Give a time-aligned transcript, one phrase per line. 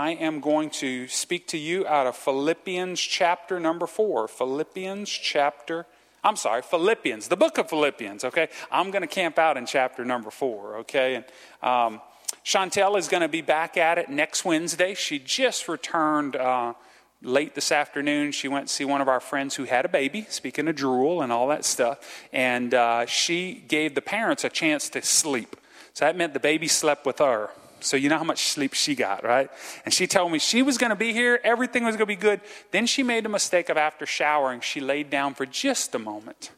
[0.00, 4.28] I am going to speak to you out of Philippians chapter number four.
[4.28, 5.84] Philippians chapter,
[6.24, 8.48] I'm sorry, Philippians, the book of Philippians, okay?
[8.72, 11.16] I'm going to camp out in chapter number four, okay?
[11.16, 11.24] And
[11.62, 12.00] um,
[12.46, 14.94] Chantel is going to be back at it next Wednesday.
[14.94, 16.34] She just returned.
[16.34, 16.72] Uh,
[17.20, 20.24] late this afternoon, she went to see one of our friends who had a baby,
[20.30, 22.26] speaking of drool and all that stuff.
[22.32, 25.56] And uh, she gave the parents a chance to sleep.
[25.92, 27.50] So that meant the baby slept with her.
[27.84, 29.50] So you know how much sleep she got, right?
[29.84, 32.16] And she told me she was going to be here, everything was going to be
[32.16, 32.40] good.
[32.70, 36.50] Then she made the mistake of after showering, she laid down for just a moment.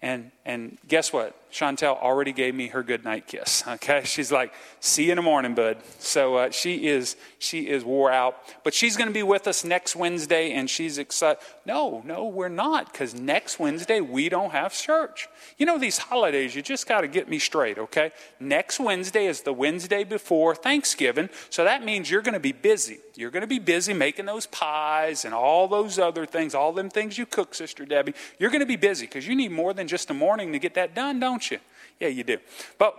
[0.00, 1.36] And, and guess what?
[1.52, 3.62] Chantel already gave me her goodnight kiss.
[3.66, 7.84] Okay, she's like, "See you in the morning, bud." So uh, she is she is
[7.84, 11.42] wore out, but she's going to be with us next Wednesday, and she's excited.
[11.66, 15.28] No, no, we're not, because next Wednesday we don't have church.
[15.58, 18.12] You know these holidays, you just got to get me straight, okay?
[18.40, 22.98] Next Wednesday is the Wednesday before Thanksgiving, so that means you're going to be busy.
[23.14, 26.88] You're going to be busy making those pies and all those other things, all them
[26.88, 28.14] things you cook, Sister Debbie.
[28.38, 30.74] You're going to be busy because you need more than just a morning to get
[30.74, 31.58] that done, don't you?
[32.00, 32.38] Yeah, you do.
[32.78, 32.96] But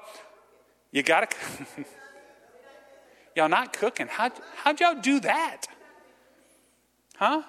[0.91, 1.37] you got to.
[3.35, 4.07] y'all not cooking.
[4.07, 5.65] How, how'd y'all do that?
[7.15, 7.41] Huh?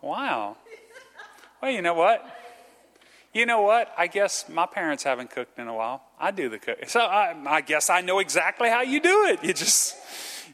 [0.00, 0.56] Wow.
[1.60, 2.24] Well, you know what?
[3.32, 3.92] You know what?
[3.98, 6.02] I guess my parents haven't cooked in a while.
[6.24, 6.88] I do the cooking.
[6.88, 9.44] So I, I guess I know exactly how you do it.
[9.44, 9.96] You just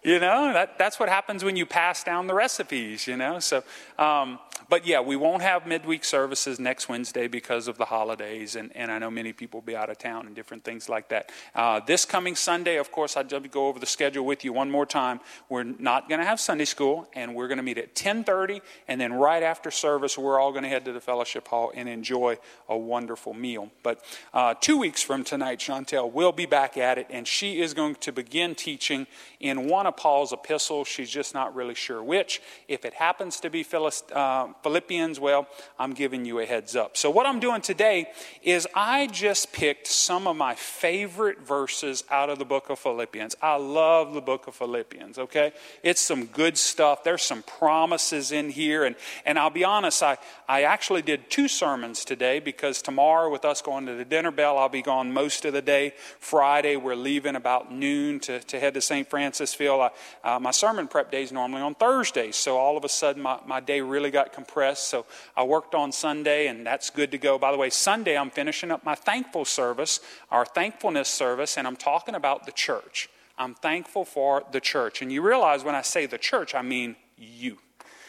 [0.03, 3.39] you know, that, that's what happens when you pass down the recipes, you know.
[3.39, 3.63] So,
[3.99, 4.39] um,
[4.69, 8.91] but yeah, we won't have midweek services next Wednesday because of the holidays, and, and
[8.91, 11.31] I know many people will be out of town and different things like that.
[11.55, 14.71] Uh, this coming Sunday, of course, I'll to go over the schedule with you one
[14.71, 15.21] more time.
[15.49, 19.01] We're not going to have Sunday school, and we're going to meet at 10:30, and
[19.01, 22.39] then right after service, we're all going to head to the fellowship hall and enjoy
[22.69, 23.71] a wonderful meal.
[23.83, 24.03] But
[24.35, 27.97] uh, two weeks from tonight, Chantel will be back at it, and she is going
[27.97, 29.07] to begin teaching
[29.39, 30.89] in one of Paul's epistles.
[30.89, 32.41] She's just not really sure which.
[32.69, 33.65] If it happens to be
[34.13, 35.47] uh, Philippians, well,
[35.79, 36.97] I'm giving you a heads up.
[36.97, 38.07] So, what I'm doing today
[38.43, 43.37] is I just picked some of my favorite verses out of the book of Philippians.
[43.43, 45.53] I love the book of Philippians, okay?
[45.83, 47.05] It's some good stuff.
[47.05, 48.85] There's some promises in here.
[48.85, 50.19] And, and I'll be honest, I,
[50.49, 54.59] I actually did two sermons today because tomorrow, with us going to the dinner bell,
[54.59, 55.95] I'll be gone most of the day.
[56.19, 59.09] Friday, we're leaving about noon to, to head to St.
[59.09, 59.91] Francisville.
[60.25, 63.23] I, uh, my sermon prep day is normally on Thursdays, so all of a sudden
[63.23, 64.89] my, my day really got compressed.
[64.89, 65.05] So
[65.37, 67.39] I worked on Sunday, and that's good to go.
[67.39, 71.77] By the way, Sunday I'm finishing up my thankful service, our thankfulness service, and I'm
[71.77, 73.11] talking about the church.
[73.39, 75.03] I'm thankful for the church.
[75.03, 77.59] And you realize when I say the church, I mean you.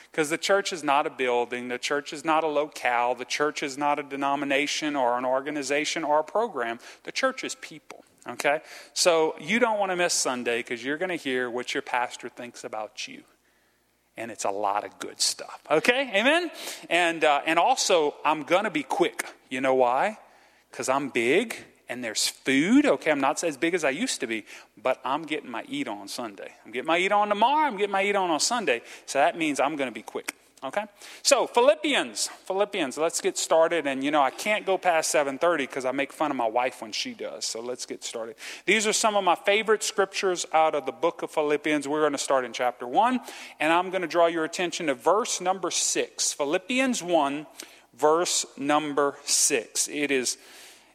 [0.09, 3.63] Because the church is not a building, the church is not a locale, the church
[3.63, 6.80] is not a denomination or an organization or a program.
[7.03, 8.03] The church is people.
[8.28, 8.62] Okay?
[8.94, 12.30] So you don't want to miss Sunday because you're going to hear what your pastor
[12.30, 13.24] thinks about you.
[14.17, 15.61] And it's a lot of good stuff.
[15.69, 16.11] Okay?
[16.13, 16.51] Amen?
[16.89, 19.25] And, uh, and also, I'm to be quick.
[19.49, 20.17] You know why?
[20.69, 21.55] Because I'm big
[21.91, 22.85] and there's food.
[22.85, 24.45] Okay, I'm not as big as I used to be,
[24.81, 26.51] but I'm getting my eat on Sunday.
[26.66, 27.67] I'm getting my eat on tomorrow.
[27.67, 28.81] I'm getting my eat on on Sunday.
[29.05, 30.33] So that means I'm to be quick.
[30.63, 30.85] Okay?
[31.23, 33.88] So, Philippians, Philippians, let's get started.
[33.88, 36.81] And you know, I can't go past 7:30 because I make fun of my wife
[36.81, 37.45] when she does.
[37.45, 38.35] So, let's get started.
[38.66, 41.88] These are some of my favorite scriptures out of the book of Philippians.
[41.88, 43.19] We're going to start in chapter 1,
[43.59, 46.33] and I'm going to draw your attention to verse number 6.
[46.33, 47.47] Philippians 1,
[47.95, 49.88] verse number 6.
[49.88, 50.38] It is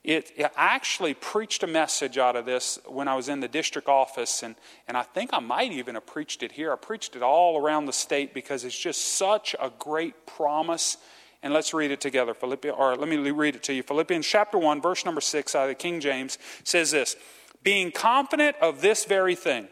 [0.07, 3.89] it, I actually preached a message out of this when I was in the district
[3.89, 4.55] office, and,
[4.87, 6.73] and I think I might even have preached it here.
[6.73, 10.97] I preached it all around the state because it's just such a great promise.
[11.43, 12.35] And let's read it together.
[12.35, 13.83] Philippians, or let me read it to you.
[13.83, 17.17] Philippians chapter 1, verse number 6 out of the King James says this
[17.65, 19.67] Being confident of this very thing,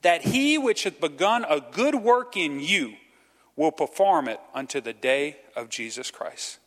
[0.00, 2.94] that he which hath begun a good work in you
[3.56, 6.58] will perform it unto the day of Jesus Christ.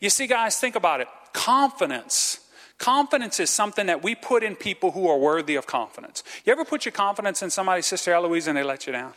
[0.00, 1.08] You see, guys, think about it.
[1.34, 2.40] Confidence.
[2.78, 6.22] Confidence is something that we put in people who are worthy of confidence.
[6.44, 9.12] You ever put your confidence in somebody, Sister Eloise, and they let you down?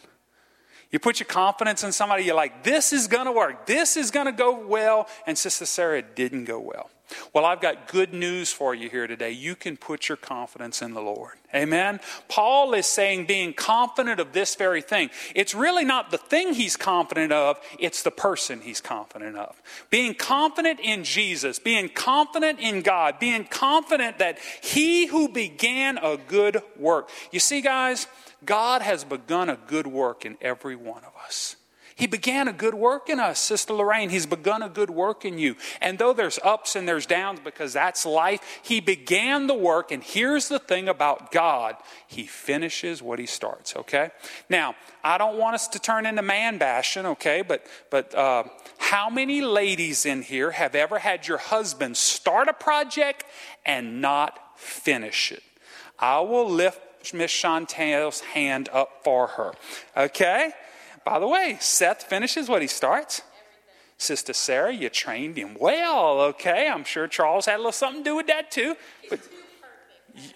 [0.92, 3.66] You put your confidence in somebody, you're like, this is to work.
[3.66, 5.08] This is to go well.
[5.26, 6.90] And Sister Sarah, didn't go well.
[7.34, 9.32] Well, I've got good news for you here today.
[9.32, 11.34] You can put your confidence in the Lord.
[11.54, 12.00] Amen.
[12.28, 15.10] Paul is saying being confident of this very thing.
[15.36, 19.62] It's really not the thing he's confident of, it's the person he's confident of.
[19.90, 26.18] Being confident in Jesus, being confident in God, being confident that he who began a
[26.18, 27.10] good work.
[27.32, 28.08] You see, guys,
[28.46, 31.57] God has begun a good work in every one of us.
[31.98, 34.12] He began a good work in us, Sister Lorraine.
[34.12, 35.56] He's begun a good work in you.
[35.82, 39.92] And though there's ups and there's downs because that's life, He began the work.
[39.92, 44.12] And here's the thing about God He finishes what He starts, okay?
[44.48, 47.42] Now, I don't want us to turn into man bashing, okay?
[47.42, 48.44] But, but uh,
[48.78, 53.24] how many ladies in here have ever had your husband start a project
[53.66, 55.42] and not finish it?
[55.98, 59.54] I will lift Miss Chantel's hand up for her,
[59.96, 60.52] okay?
[61.08, 63.22] By the way, Seth finishes what he starts.
[63.98, 66.68] Sister Sarah, you trained him well, okay?
[66.68, 68.76] I'm sure Charles had a little something to do with that too.
[69.10, 69.22] But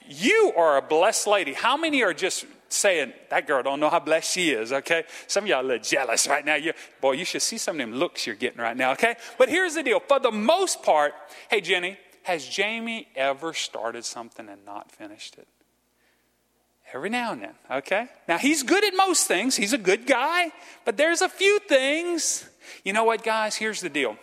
[0.08, 1.52] you are a blessed lady.
[1.52, 5.04] How many are just saying, that girl don't know how blessed she is, okay?
[5.28, 6.56] Some of y'all are a little jealous right now.
[6.56, 6.72] You,
[7.02, 9.16] boy, you should see some of them looks you're getting right now, okay?
[9.38, 10.00] But here's the deal.
[10.00, 11.14] For the most part,
[11.50, 15.50] hey, Jenny, has Jamie ever started something and not finished it?
[16.94, 18.08] Every now and then, okay?
[18.28, 19.56] Now, he's good at most things.
[19.56, 20.52] He's a good guy,
[20.84, 22.50] but there's a few things.
[22.84, 23.56] You know what, guys?
[23.56, 24.18] Here's the deal.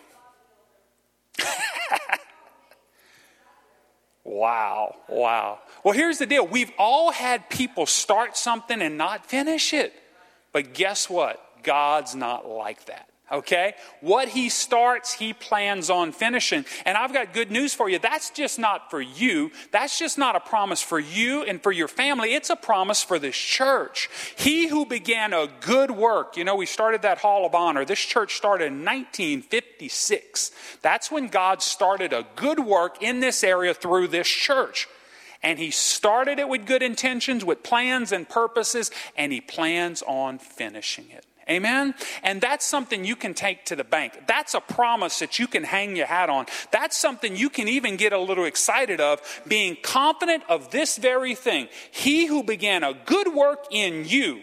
[4.23, 5.59] wow, wow.
[5.83, 6.45] Well, here's the deal.
[6.45, 9.93] We've all had people start something and not finish it.
[10.51, 11.43] But guess what?
[11.63, 13.73] God's not like that okay?
[14.01, 16.65] What he starts, he plans on finishing.
[16.85, 17.99] And I've got good news for you.
[17.99, 19.51] That's just not for you.
[19.71, 22.33] That's just not a promise for you and for your family.
[22.33, 24.09] It's a promise for this church.
[24.37, 27.85] He who began a good work, you know, we started that Hall of Honor.
[27.85, 30.51] This church started in 1956.
[30.81, 34.87] That's when God started a good work in this area through this church.
[35.41, 40.37] And he started it with good intentions, with plans and purposes, and he plans on
[40.37, 41.25] finishing it.
[41.49, 41.95] Amen?
[42.23, 44.23] And that's something you can take to the bank.
[44.27, 46.45] That's a promise that you can hang your hat on.
[46.71, 51.35] That's something you can even get a little excited of, being confident of this very
[51.35, 51.67] thing.
[51.91, 54.41] He who began a good work in you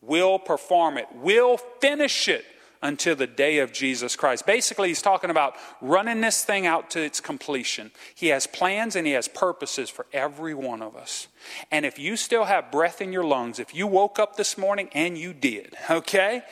[0.00, 2.44] will perform it, will finish it
[2.82, 4.46] until the day of Jesus Christ.
[4.46, 7.90] Basically, he's talking about running this thing out to its completion.
[8.14, 11.28] He has plans and he has purposes for every one of us.
[11.70, 14.88] And if you still have breath in your lungs, if you woke up this morning
[14.92, 16.42] and you did, okay?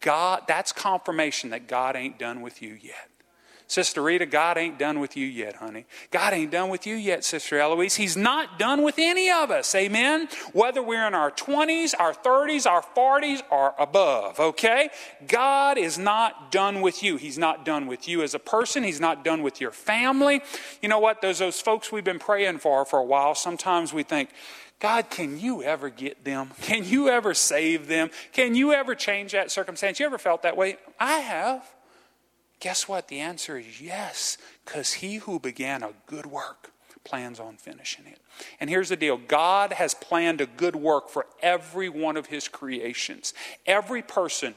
[0.00, 3.07] God, that's confirmation that God ain't done with you yet.
[3.68, 5.84] Sister Rita, God ain't done with you yet, honey.
[6.10, 7.96] God ain't done with you yet, Sister Eloise.
[7.96, 10.28] He's not done with any of us, amen?
[10.54, 14.88] Whether we're in our 20s, our 30s, our 40s, or above, okay?
[15.26, 17.18] God is not done with you.
[17.18, 18.84] He's not done with you as a person.
[18.84, 20.40] He's not done with your family.
[20.80, 21.20] You know what?
[21.20, 24.30] Those, those folks we've been praying for for a while, sometimes we think,
[24.80, 26.52] God, can you ever get them?
[26.62, 28.08] Can you ever save them?
[28.32, 30.00] Can you ever change that circumstance?
[30.00, 30.78] You ever felt that way?
[30.98, 31.68] I have.
[32.60, 33.08] Guess what?
[33.08, 36.72] The answer is yes, because he who began a good work
[37.08, 38.18] plans on finishing it.
[38.60, 42.48] And here's the deal God has planned a good work for every one of his
[42.48, 43.32] creations.
[43.66, 44.54] Every person,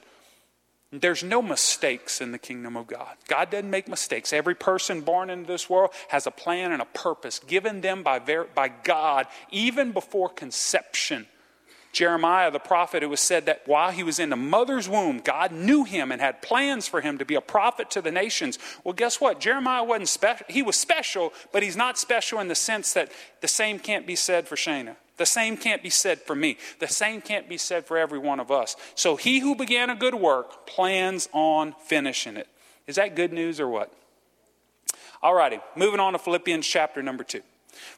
[0.92, 3.16] there's no mistakes in the kingdom of God.
[3.28, 4.34] God doesn't make mistakes.
[4.34, 8.20] Every person born into this world has a plan and a purpose given them by,
[8.20, 11.28] by God even before conception.
[11.92, 15.52] Jeremiah, the prophet, it was said that while he was in the mother's womb, God
[15.52, 18.58] knew him and had plans for him to be a prophet to the nations.
[18.84, 19.42] Well, guess what?
[19.42, 20.46] Jeremiah wasn't special.
[20.50, 23.12] He was special, but he's not special in the sense that
[23.42, 24.96] the same can't be said for Shana.
[25.18, 26.58] The same can't be said for me.
[26.80, 28.76] The same can't be said for every one of us.
[28.96, 32.48] So he who began a good work plans on finishing it.
[32.88, 33.94] Is that good news or what?
[35.22, 37.42] All righty, moving on to Philippians chapter number two.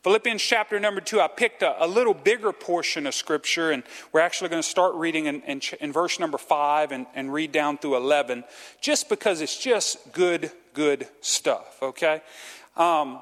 [0.03, 4.21] Philippians chapter number two, I picked a, a, little bigger portion of scripture, and we're
[4.21, 7.78] actually going to start reading in, in, in verse number five and, and, read down
[7.78, 8.44] through 11,
[8.81, 12.21] just because it's just good, good stuff, okay?
[12.75, 13.19] Um,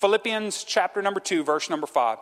[0.00, 2.18] Philippians chapter number two, verse number five.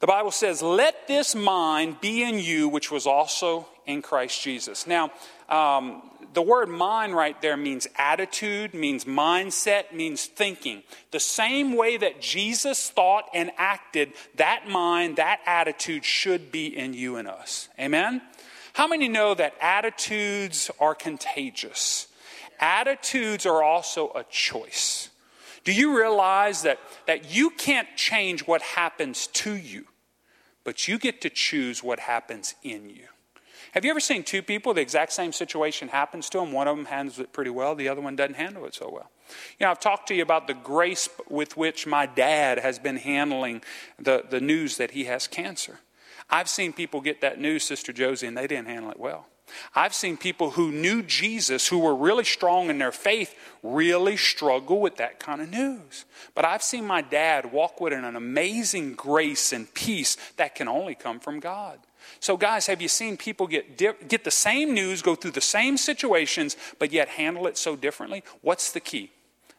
[0.00, 4.86] The Bible says, Let this mind be in you, which was also in Christ Jesus.
[4.86, 5.10] Now,
[5.48, 6.02] um,
[6.34, 10.82] the word mind right there means attitude, means mindset, means thinking.
[11.10, 16.92] The same way that Jesus thought and acted, that mind, that attitude should be in
[16.92, 17.68] you and us.
[17.78, 18.22] Amen?
[18.74, 22.06] How many know that attitudes are contagious?
[22.60, 25.10] Attitudes are also a choice.
[25.64, 29.86] Do you realize that, that you can't change what happens to you,
[30.64, 33.06] but you get to choose what happens in you?
[33.72, 36.52] Have you ever seen two people, the exact same situation happens to them?
[36.52, 39.10] One of them handles it pretty well, the other one doesn't handle it so well.
[39.58, 42.96] You know, I've talked to you about the grace with which my dad has been
[42.96, 43.62] handling
[43.98, 45.80] the, the news that he has cancer.
[46.30, 49.26] I've seen people get that news, Sister Josie, and they didn't handle it well.
[49.74, 54.80] I've seen people who knew Jesus, who were really strong in their faith, really struggle
[54.80, 56.04] with that kind of news.
[56.34, 60.94] But I've seen my dad walk with an amazing grace and peace that can only
[60.94, 61.78] come from God.
[62.20, 65.76] So, guys, have you seen people get, get the same news, go through the same
[65.76, 68.24] situations, but yet handle it so differently?
[68.40, 69.10] What's the key?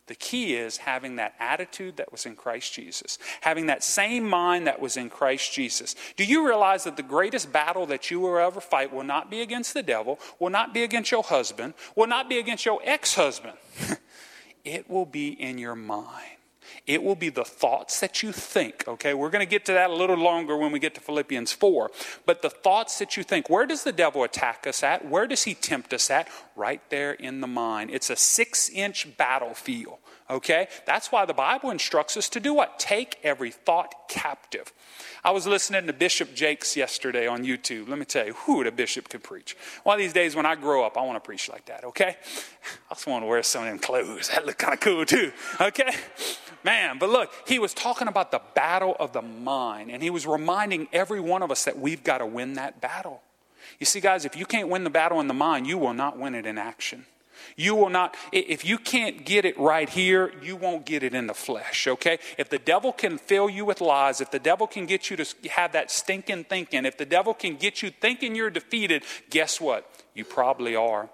[0.10, 4.66] The key is having that attitude that was in Christ Jesus, having that same mind
[4.66, 5.94] that was in Christ Jesus.
[6.16, 9.42] Do you realize that the greatest battle that you will ever fight will not be
[9.42, 13.14] against the devil, will not be against your husband, will not be against your ex
[13.14, 13.54] husband?
[14.66, 16.39] it will be in your mind.
[16.88, 19.14] It will be the thoughts that you think, okay?
[19.14, 21.92] We're going to get to that a little longer when we get to Philippians 4.
[22.26, 25.08] But the thoughts that you think, where does the devil attack us at?
[25.08, 26.30] Where does he tempt us at?
[26.56, 27.92] Right there in the mind.
[27.92, 30.68] It's a six inch battlefield, okay?
[30.86, 32.80] That's why the Bible instructs us to do what?
[32.80, 34.72] Take every thought captive.
[35.24, 37.90] I was listening to Bishop Jakes yesterday on YouTube.
[37.90, 39.58] Let me tell you, who the bishop could preach.
[39.84, 42.16] One of these days when I grow up, I want to preach like that, okay?
[42.90, 44.30] I just want to wear some of them clothes.
[44.30, 45.92] That look kind of cool too, okay?
[46.64, 50.28] Man, but look, he was talking about the battle of the mind, and he was
[50.28, 53.22] reminding every one of us that we've got to win that battle.
[53.80, 56.18] You see, guys, if you can't win the battle in the mind, you will not
[56.18, 57.06] win it in action.
[57.56, 61.28] You will not, if you can't get it right here, you won't get it in
[61.28, 62.20] the flesh, okay?
[62.38, 65.50] If the devil can fill you with lies, if the devil can get you to
[65.50, 69.90] have that stinking thinking, if the devil can get you thinking you're defeated, guess what?
[70.14, 71.10] You probably are.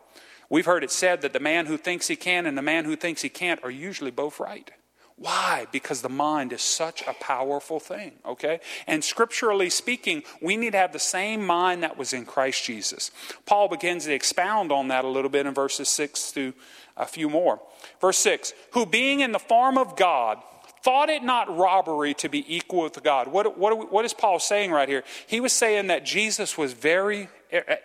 [0.49, 2.95] We've heard it said that the man who thinks he can and the man who
[2.95, 4.71] thinks he can't are usually both right.
[5.17, 5.65] Why?
[5.71, 8.59] Because the mind is such a powerful thing, okay?
[8.85, 13.11] And scripturally speaking, we need to have the same mind that was in Christ Jesus.
[13.45, 16.53] Paul begins to expound on that a little bit in verses 6 through
[16.97, 17.61] a few more.
[18.01, 20.39] Verse 6 Who being in the form of God,
[20.83, 23.27] thought it not robbery to be equal with God.
[23.29, 25.03] What, what, what is Paul saying right here?
[25.25, 27.27] He was saying that Jesus was very,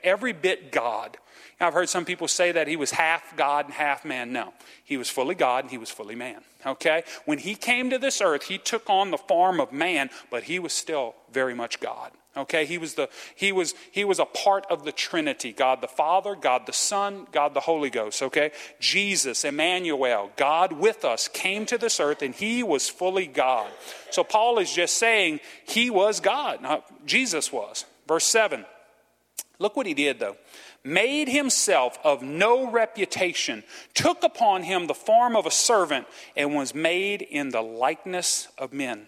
[0.02, 1.16] every bit God.
[1.60, 4.32] I've heard some people say that he was half God and half man.
[4.32, 6.40] No, he was fully God and he was fully man.
[6.64, 7.02] Okay?
[7.26, 10.58] When he came to this earth, he took on the form of man, but he
[10.58, 12.12] was still very much God.
[12.34, 12.64] Okay?
[12.64, 16.34] He was the he was he was a part of the Trinity, God the Father,
[16.34, 18.52] God the Son, God the Holy Ghost, okay?
[18.78, 23.70] Jesus, Emmanuel, God with us came to this earth and he was fully God.
[24.10, 26.62] So Paul is just saying he was God.
[26.62, 27.84] Now, Jesus was.
[28.08, 28.64] Verse 7.
[29.58, 30.36] Look what he did though
[30.84, 33.62] made himself of no reputation,
[33.94, 36.06] took upon him the form of a servant,
[36.36, 39.06] and was made in the likeness of men.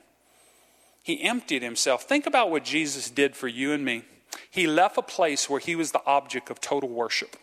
[1.03, 2.05] He emptied himself.
[2.05, 4.05] Think about what Jesus did for you and me.
[4.51, 7.37] He left a place where he was the object of total worship.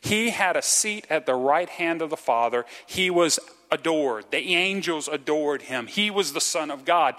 [0.00, 2.64] He had a seat at the right hand of the Father.
[2.86, 3.38] He was
[3.70, 4.26] adored.
[4.30, 5.86] The angels adored him.
[5.86, 7.16] He was the Son of God.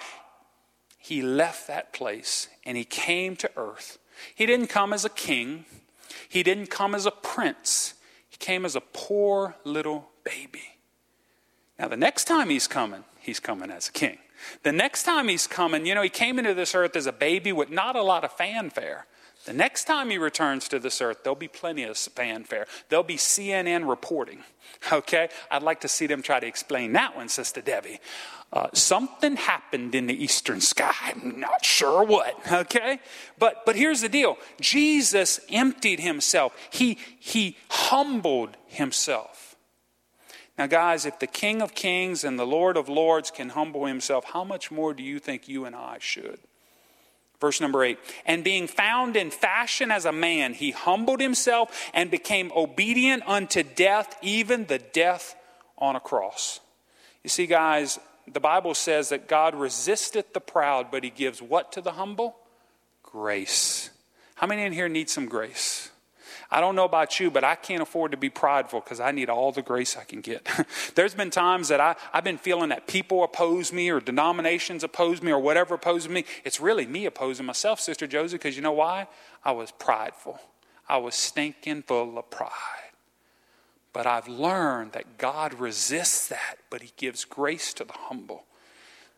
[0.97, 3.99] He left that place and he came to earth.
[4.33, 5.65] He didn't come as a king.
[6.35, 7.93] He didn't come as a prince,
[8.27, 10.63] he came as a poor little baby.
[11.79, 14.17] Now, the next time he's coming, he's coming as a king.
[14.63, 17.53] The next time he's coming, you know, he came into this earth as a baby
[17.53, 19.07] with not a lot of fanfare.
[19.45, 22.65] The next time he returns to this earth, there'll be plenty of fanfare.
[22.89, 24.39] There'll be CNN reporting.
[24.91, 25.29] Okay?
[25.49, 27.99] I'd like to see them try to explain that one, Sister Debbie.
[28.51, 30.93] Uh, something happened in the eastern sky.
[31.01, 32.35] I'm not sure what.
[32.51, 32.99] Okay?
[33.39, 34.37] But but here's the deal.
[34.59, 36.55] Jesus emptied himself.
[36.69, 39.55] He he humbled himself.
[40.57, 44.25] Now, guys, if the King of Kings and the Lord of Lords can humble himself,
[44.25, 46.39] how much more do you think you and I should?
[47.41, 47.99] Verse number eight.
[48.25, 53.63] And being found in fashion as a man, he humbled himself and became obedient unto
[53.63, 55.35] death, even the death
[55.77, 56.59] on a cross.
[57.23, 57.99] You see, guys,
[58.31, 62.35] the Bible says that God resisteth the proud, but he gives what to the humble?
[63.03, 63.89] Grace.
[64.35, 65.91] How many in here need some grace?
[66.51, 69.29] I don't know about you, but I can't afford to be prideful because I need
[69.29, 70.47] all the grace I can get.
[70.95, 75.21] There's been times that I, I've been feeling that people oppose me or denominations oppose
[75.21, 76.25] me or whatever opposes me.
[76.43, 79.07] It's really me opposing myself, Sister Josie, because you know why?
[79.43, 80.39] I was prideful.
[80.87, 82.51] I was stinking full of pride.
[83.91, 88.43] But I've learned that God resists that, but He gives grace to the humble.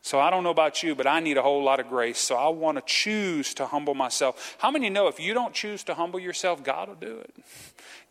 [0.08, 2.18] So I don't know about you, but I need a whole lot of grace.
[2.18, 4.56] So I want to choose to humble myself.
[4.58, 7.36] How many know if you don't choose to humble yourself, God will do it?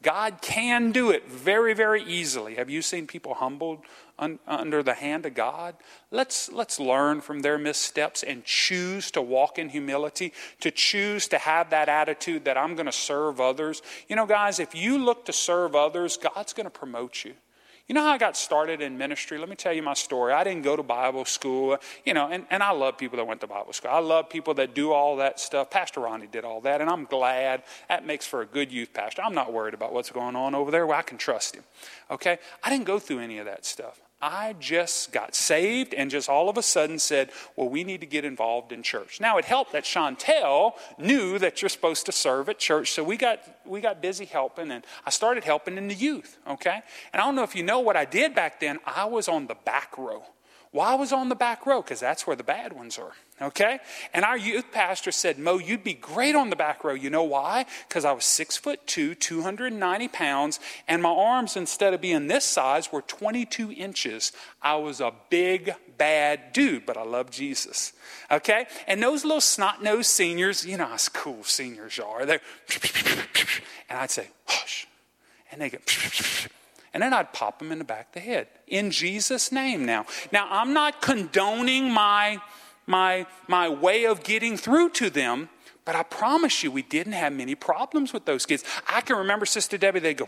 [0.03, 2.57] God can do it very, very easily.
[2.57, 3.79] Have you seen people humbled
[4.19, 5.75] un- under the hand of God?
[6.11, 11.39] Let's, let's learn from their missteps and choose to walk in humility, to choose to
[11.39, 13.81] have that attitude that I'm going to serve others.
[14.07, 17.33] You know, guys, if you look to serve others, God's going to promote you.
[17.89, 19.39] You know how I got started in ministry?
[19.39, 20.33] Let me tell you my story.
[20.33, 23.41] I didn't go to Bible school, you know, and, and I love people that went
[23.43, 23.93] to Bible school.
[23.93, 25.71] I love people that do all that stuff.
[25.71, 27.63] Pastor Ronnie did all that, and I'm glad.
[27.89, 29.23] That makes for a good youth pastor.
[29.23, 30.85] I'm not worried about what's going on over there.
[30.85, 31.63] Well, I can trust him.
[32.11, 32.39] Okay?
[32.65, 34.01] I didn't go through any of that stuff.
[34.21, 38.07] I just got saved and just all of a sudden said, Well, we need to
[38.07, 39.21] get involved in church.
[39.21, 43.17] Now, it helped that Chantel knew that you're supposed to serve at church, so we
[43.17, 46.81] got, we got busy helping, and I started helping in the youth, okay?
[47.13, 49.49] And I don't know if you know what I did back then, I was on
[49.49, 50.25] the back row.
[50.77, 53.13] Well, I was on the back row because that's where the bad ones are.
[53.41, 53.79] Okay?
[54.13, 56.93] And our youth pastor said, Mo, you'd be great on the back row.
[56.93, 57.65] You know why?
[57.89, 62.45] Because I was six foot two, 290 pounds, and my arms, instead of being this
[62.45, 64.33] size, were 22 inches.
[64.61, 67.95] I was a big, bad dude, but I love Jesus.
[68.31, 68.67] Okay?
[68.87, 72.27] And those little snot nosed seniors, you know how cool seniors are.
[72.27, 72.43] They're,
[73.89, 74.87] and I'd say, hush.
[75.51, 75.79] And they go,
[76.97, 80.07] and then I'd pop them in the back of the head in Jesus' name now.
[80.33, 82.41] Now, I'm not condoning my,
[82.87, 85.51] my, my way of getting through to them,
[85.85, 88.65] but I promise you, we didn't have many problems with those kids.
[88.89, 90.27] I can remember Sister Debbie, they'd go,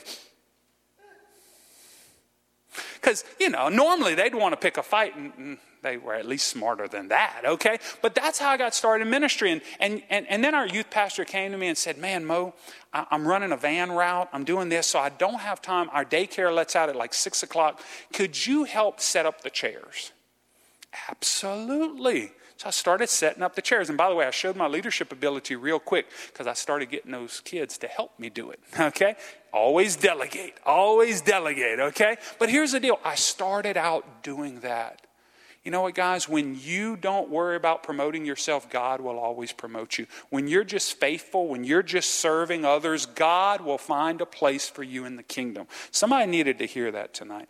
[3.01, 6.49] because, you know, normally they'd want to pick a fight, and, they were at least
[6.49, 7.79] smarter than that, okay?
[8.03, 9.51] But that's how I got started in ministry.
[9.53, 12.55] And, and, and, and then our youth pastor came to me and said, Man, Mo,
[12.93, 14.29] I, I'm running a van route.
[14.33, 15.89] I'm doing this, so I don't have time.
[15.93, 17.81] Our daycare lets out at like 6 o'clock.
[18.13, 20.13] Could you help set up the chairs?
[21.09, 22.33] Absolutely.
[22.59, 23.89] So I started setting up the chairs.
[23.89, 27.13] And by the way, I showed my leadership ability real quick because I started getting
[27.13, 28.61] those kids to help me do it.
[28.81, 29.15] Okay?
[29.53, 30.55] Always delegate.
[30.67, 31.79] Always delegate.
[31.81, 32.17] Okay?
[32.39, 35.08] But here's the deal I started out doing that.
[35.65, 36.29] You know what, guys?
[36.29, 40.07] When you don't worry about promoting yourself, God will always promote you.
[40.31, 44.83] When you're just faithful, when you're just serving others, God will find a place for
[44.83, 45.67] you in the kingdom.
[45.91, 47.49] Somebody needed to hear that tonight.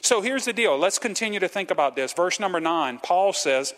[0.00, 0.78] So here's the deal.
[0.78, 2.12] Let's continue to think about this.
[2.12, 3.74] Verse number nine, Paul says,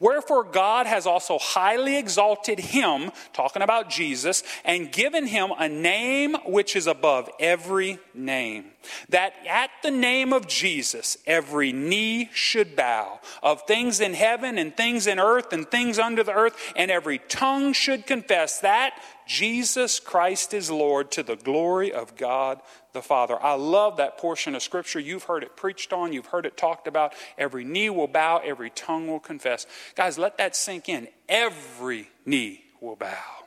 [0.00, 6.34] Wherefore God has also highly exalted him, talking about Jesus, and given him a name
[6.44, 8.66] which is above every name,
[9.08, 14.76] that at the name of Jesus every knee should bow, of things in heaven and
[14.76, 18.94] things in earth and things under the earth, and every tongue should confess that
[19.26, 22.60] Jesus Christ is Lord to the glory of God
[22.96, 23.40] the Father.
[23.40, 24.98] I love that portion of Scripture.
[24.98, 27.12] You've heard it preached on, you've heard it talked about.
[27.38, 29.66] Every knee will bow, every tongue will confess.
[29.94, 31.08] Guys, let that sink in.
[31.28, 33.46] Every knee will bow.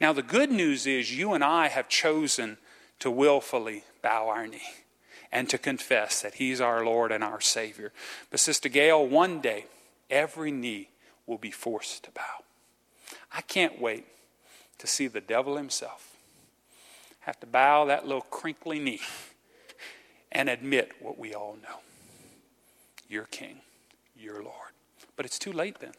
[0.00, 2.56] Now, the good news is you and I have chosen
[3.00, 4.62] to willfully bow our knee
[5.30, 7.92] and to confess that He's our Lord and our Savior.
[8.30, 9.66] But, Sister Gail, one day,
[10.10, 10.88] every knee
[11.26, 12.44] will be forced to bow.
[13.30, 14.06] I can't wait
[14.78, 16.13] to see the devil himself
[17.24, 19.00] have to bow that little crinkly knee
[20.32, 21.78] and admit what we all know
[23.08, 23.60] You're King,
[24.16, 24.72] you're Lord.
[25.16, 25.92] But it's too late then.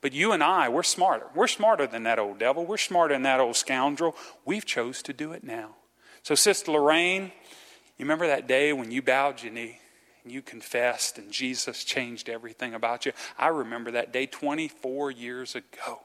[0.00, 1.26] But you and I, we're smarter.
[1.34, 2.64] We're smarter than that old devil.
[2.64, 4.14] We're smarter than that old scoundrel.
[4.44, 5.76] We've chose to do it now.
[6.22, 9.80] So, Sister Lorraine, you remember that day when you bowed your knee
[10.22, 13.12] and you confessed and Jesus changed everything about you?
[13.36, 16.00] I remember that day 24 years ago.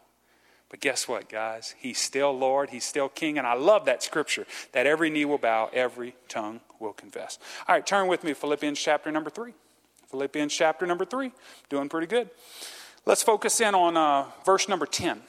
[0.74, 1.76] But guess what, guys?
[1.78, 3.38] He's still Lord, He's still King.
[3.38, 7.38] And I love that scripture that every knee will bow, every tongue will confess.
[7.68, 9.54] All right, turn with me Philippians chapter number three.
[10.10, 11.32] Philippians chapter number three.
[11.70, 12.32] Doing pretty good.
[13.06, 15.22] Let's focus in on uh, verse number 10.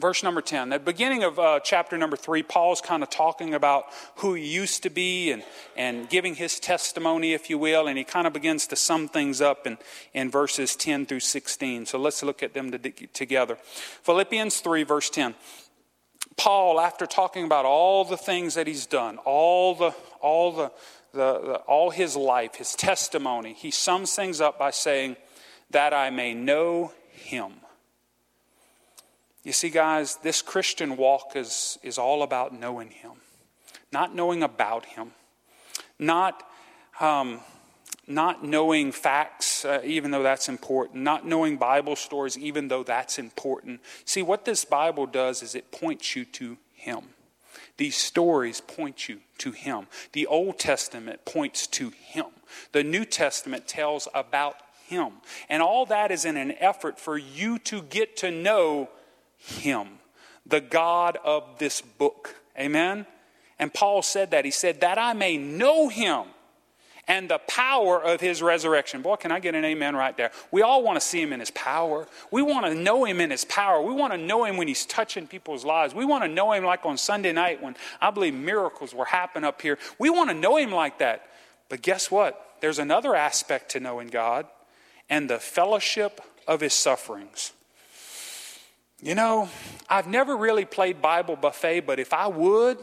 [0.00, 0.72] Verse number 10.
[0.72, 4.44] At the beginning of uh, chapter number 3, Paul's kind of talking about who he
[4.44, 5.42] used to be and,
[5.76, 9.40] and giving his testimony, if you will, and he kind of begins to sum things
[9.40, 9.78] up in,
[10.12, 11.86] in verses 10 through 16.
[11.86, 13.56] So let's look at them to, together.
[14.02, 15.34] Philippians 3, verse 10.
[16.36, 20.72] Paul, after talking about all the things that he's done, all the, all the,
[21.12, 25.16] the, the all his life, his testimony, he sums things up by saying,
[25.70, 27.52] That I may know him
[29.46, 33.12] you see, guys, this Christian walk is, is all about knowing Him,
[33.92, 35.12] not knowing about Him,
[36.00, 36.42] not,
[36.98, 37.38] um,
[38.08, 43.20] not knowing facts, uh, even though that's important, not knowing Bible stories, even though that's
[43.20, 43.82] important.
[44.04, 47.02] See, what this Bible does is it points you to Him.
[47.76, 49.86] These stories point you to Him.
[50.10, 52.26] The Old Testament points to Him.
[52.72, 54.56] The New Testament tells about
[54.88, 55.12] Him.
[55.48, 58.88] And all that is in an effort for you to get to know
[59.36, 59.88] him,
[60.44, 62.34] the God of this book.
[62.58, 63.06] Amen?
[63.58, 64.44] And Paul said that.
[64.44, 66.24] He said, That I may know him
[67.08, 69.00] and the power of his resurrection.
[69.00, 70.32] Boy, can I get an amen right there?
[70.50, 72.08] We all want to see him in his power.
[72.30, 73.80] We want to know him in his power.
[73.80, 75.94] We want to know him when he's touching people's lives.
[75.94, 79.44] We want to know him like on Sunday night when I believe miracles were happening
[79.44, 79.78] up here.
[79.98, 81.26] We want to know him like that.
[81.68, 82.56] But guess what?
[82.60, 84.46] There's another aspect to knowing God
[85.08, 87.52] and the fellowship of his sufferings.
[89.02, 89.48] You know,
[89.88, 92.78] I've never really played Bible buffet, but if I would,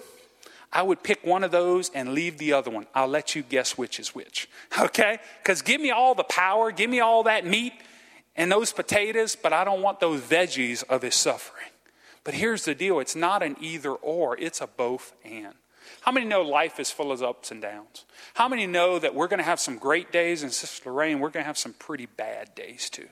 [0.71, 2.88] I would pick one of those and leave the other one.
[2.93, 4.49] I'll let you guess which is which.
[4.80, 5.19] Okay?
[5.41, 7.73] Because give me all the power, give me all that meat
[8.36, 11.69] and those potatoes, but I don't want those veggies of his suffering.
[12.23, 15.54] But here's the deal it's not an either or, it's a both and.
[16.02, 18.06] How many know life is full of ups and downs?
[18.34, 21.30] How many know that we're going to have some great days, and Sister Lorraine, we're
[21.30, 23.08] going to have some pretty bad days too?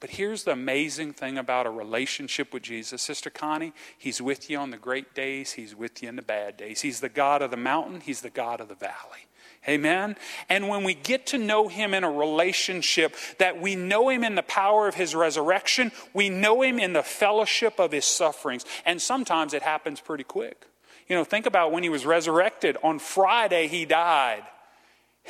[0.00, 3.02] But here's the amazing thing about a relationship with Jesus.
[3.02, 6.56] Sister Connie, He's with you on the great days, He's with you in the bad
[6.56, 6.80] days.
[6.80, 9.26] He's the God of the mountain, He's the God of the valley.
[9.68, 10.16] Amen.
[10.48, 14.34] And when we get to know him in a relationship, that we know him in
[14.34, 18.64] the power of his resurrection, we know him in the fellowship of his sufferings.
[18.86, 20.66] And sometimes it happens pretty quick.
[21.08, 22.78] You know, think about when he was resurrected.
[22.82, 24.44] On Friday, he died.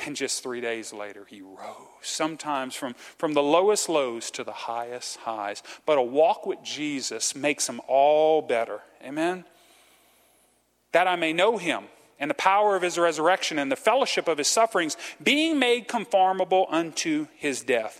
[0.05, 1.87] And just three days later, he rose.
[2.01, 5.61] Sometimes from, from the lowest lows to the highest highs.
[5.85, 8.79] But a walk with Jesus makes them all better.
[9.03, 9.45] Amen?
[10.93, 11.83] That I may know him
[12.19, 16.67] and the power of his resurrection and the fellowship of his sufferings, being made conformable
[16.69, 17.99] unto his death.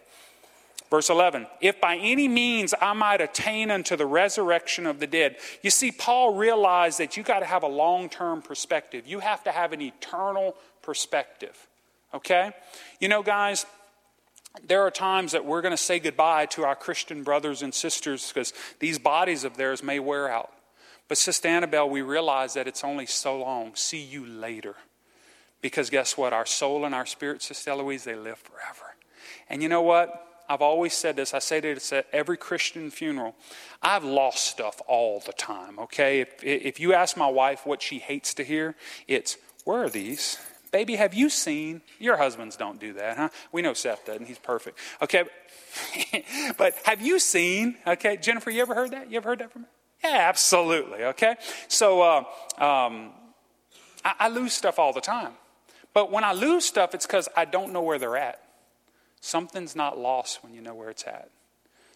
[0.91, 5.37] Verse 11, if by any means I might attain unto the resurrection of the dead.
[5.63, 9.07] You see, Paul realized that you got to have a long term perspective.
[9.07, 11.55] You have to have an eternal perspective.
[12.13, 12.51] Okay?
[12.99, 13.65] You know, guys,
[14.67, 18.31] there are times that we're going to say goodbye to our Christian brothers and sisters
[18.33, 20.51] because these bodies of theirs may wear out.
[21.07, 23.75] But, Sister Annabelle, we realize that it's only so long.
[23.75, 24.75] See you later.
[25.61, 26.33] Because guess what?
[26.33, 28.95] Our soul and our spirit, Sister Eloise, they live forever.
[29.49, 30.27] And you know what?
[30.49, 31.33] I've always said this.
[31.33, 33.35] I say this at every Christian funeral.
[33.81, 36.21] I've lost stuff all the time, okay?
[36.21, 38.75] If, if you ask my wife what she hates to hear,
[39.07, 40.39] it's, Where are these?
[40.71, 41.81] Baby, have you seen?
[41.99, 43.29] Your husbands don't do that, huh?
[43.51, 44.25] We know Seth doesn't.
[44.25, 44.79] He's perfect.
[45.01, 45.25] Okay,
[46.57, 47.75] but have you seen?
[47.85, 49.11] Okay, Jennifer, you ever heard that?
[49.11, 49.67] You ever heard that from me?
[50.03, 51.03] Yeah, absolutely.
[51.03, 51.35] Okay,
[51.67, 52.23] so uh,
[52.57, 53.11] um,
[54.03, 55.33] I, I lose stuff all the time.
[55.93, 58.41] But when I lose stuff, it's because I don't know where they're at.
[59.19, 61.29] Something's not lost when you know where it's at.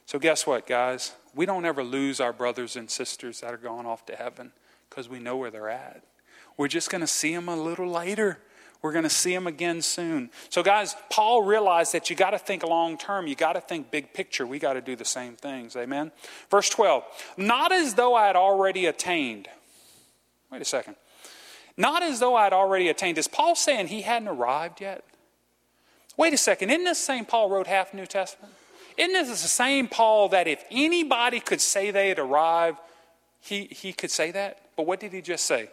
[0.06, 1.14] So, guess what, guys?
[1.34, 4.52] We don't ever lose our brothers and sisters that are going off to heaven
[4.90, 6.04] because we know where they're at.
[6.58, 8.40] We're just going to see them a little later.
[8.86, 10.30] We're going to see him again soon.
[10.52, 13.26] So, guys, Paul realized that you got to think long term.
[13.26, 14.46] You got to think big picture.
[14.46, 15.76] We got to do the same things.
[15.76, 16.12] Amen.
[16.52, 17.04] Verse 12
[17.36, 19.48] Not as though I had already attained.
[20.52, 20.98] Wait a second.
[21.76, 23.18] Not as though I had already attained.
[23.18, 25.04] Is Paul saying he hadn't arrived yet?
[26.16, 26.70] Wait a second.
[26.70, 28.54] Isn't this same Paul wrote half New Testament?
[28.98, 32.78] Isn't this the same Paul that if anybody could say they had arrived,
[33.42, 34.60] he, he could say that?
[34.78, 35.70] But what did he just say?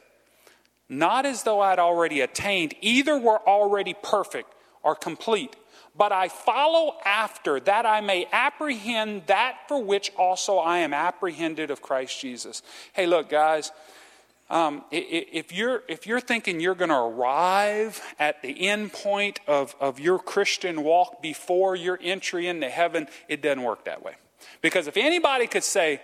[0.88, 5.56] Not as though I had already attained, either were already perfect or complete,
[5.96, 11.70] but I follow after that I may apprehend that for which also I am apprehended
[11.70, 12.62] of Christ Jesus.
[12.92, 13.72] Hey, look, guys.
[14.50, 19.74] Um, if, you're, if you're thinking you're going to arrive at the end point of,
[19.80, 24.12] of your Christian walk before your entry into heaven, it doesn't work that way.
[24.60, 26.02] Because if anybody could say,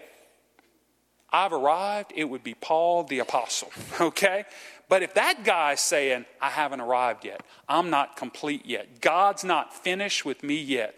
[1.30, 4.44] I've arrived, it would be Paul the Apostle, okay?
[4.88, 9.74] But if that guy's saying, I haven't arrived yet, I'm not complete yet, God's not
[9.74, 10.94] finished with me yet,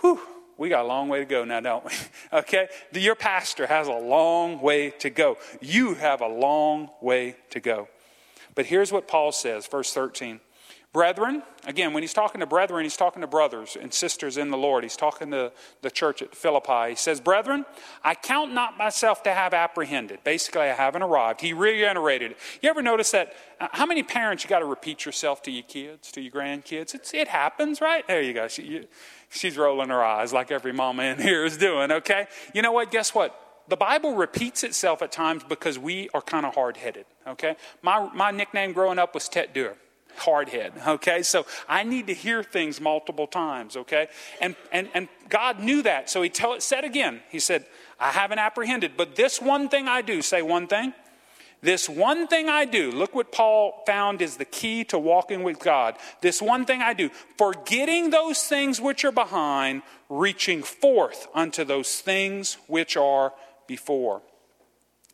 [0.00, 0.20] whew,
[0.58, 1.92] we got a long way to go now, don't we?
[2.32, 2.68] okay?
[2.92, 5.38] Your pastor has a long way to go.
[5.60, 7.88] You have a long way to go.
[8.54, 10.40] But here's what Paul says, verse 13.
[10.92, 14.58] Brethren, again, when he's talking to brethren, he's talking to brothers and sisters in the
[14.58, 14.84] Lord.
[14.84, 15.50] He's talking to
[15.80, 16.90] the church at Philippi.
[16.90, 17.64] He says, Brethren,
[18.04, 20.22] I count not myself to have apprehended.
[20.22, 21.40] Basically, I haven't arrived.
[21.40, 22.34] He reiterated.
[22.60, 23.32] You ever notice that?
[23.58, 26.94] Uh, how many parents you got to repeat yourself to your kids, to your grandkids?
[26.94, 28.06] It's, it happens, right?
[28.06, 28.46] There you go.
[28.48, 28.86] She, you,
[29.30, 32.26] she's rolling her eyes like every mama in here is doing, okay?
[32.52, 32.90] You know what?
[32.90, 33.38] Guess what?
[33.68, 37.54] the Bible repeats itself at times because we are kind of hard headed, okay?
[37.80, 39.76] My, my nickname growing up was Tet Dur
[40.16, 41.22] hard head, okay?
[41.22, 44.08] So I need to hear things multiple times, okay?
[44.40, 46.10] And, and, and God knew that.
[46.10, 47.66] So he tell, said again, he said,
[47.98, 50.92] I haven't apprehended, but this one thing I do, say one thing.
[51.62, 55.60] This one thing I do, look what Paul found is the key to walking with
[55.60, 55.94] God.
[56.20, 62.00] This one thing I do, forgetting those things which are behind, reaching forth unto those
[62.00, 63.32] things which are
[63.68, 64.22] before.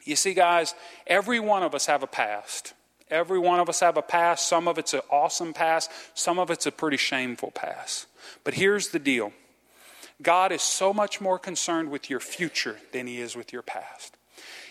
[0.04, 0.74] You see, guys,
[1.06, 2.72] every one of us have a past.
[3.10, 4.46] Every one of us have a past.
[4.46, 8.06] Some of it's an awesome past, some of it's a pretty shameful past.
[8.44, 9.32] But here's the deal
[10.20, 14.16] God is so much more concerned with your future than he is with your past.